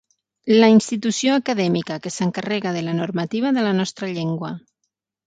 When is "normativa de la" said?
3.01-3.75